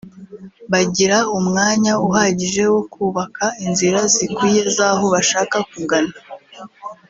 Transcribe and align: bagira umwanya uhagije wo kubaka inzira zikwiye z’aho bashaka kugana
bagira 0.71 1.17
umwanya 1.37 1.93
uhagije 2.07 2.63
wo 2.73 2.81
kubaka 2.93 3.45
inzira 3.65 3.99
zikwiye 4.13 4.63
z’aho 4.75 5.05
bashaka 5.13 5.57
kugana 5.71 6.15